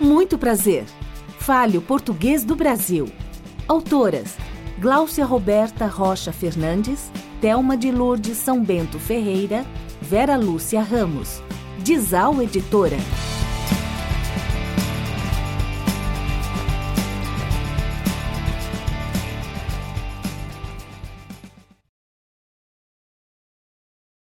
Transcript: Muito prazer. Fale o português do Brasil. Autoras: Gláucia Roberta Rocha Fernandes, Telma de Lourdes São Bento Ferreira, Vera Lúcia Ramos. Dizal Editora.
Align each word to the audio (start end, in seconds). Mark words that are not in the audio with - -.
Muito 0.00 0.38
prazer. 0.38 0.86
Fale 1.38 1.76
o 1.76 1.82
português 1.82 2.42
do 2.42 2.56
Brasil. 2.56 3.06
Autoras: 3.68 4.34
Gláucia 4.78 5.26
Roberta 5.26 5.86
Rocha 5.86 6.32
Fernandes, 6.32 7.12
Telma 7.38 7.76
de 7.76 7.90
Lourdes 7.90 8.38
São 8.38 8.64
Bento 8.64 8.98
Ferreira, 8.98 9.64
Vera 10.00 10.36
Lúcia 10.36 10.80
Ramos. 10.80 11.42
Dizal 11.82 12.40
Editora. 12.40 12.96